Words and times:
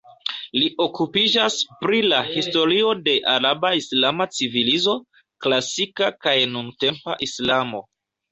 Li 0.59 0.67
okupiĝas 0.83 1.57
pri 1.81 1.99
la 2.13 2.21
historio 2.29 2.93
de 3.09 3.13
araba-islama 3.35 4.27
civilizo, 4.39 4.97
klasika 5.47 6.11
kaj 6.27 6.35
nuntempa 6.57 7.19
islamo. 7.29 7.85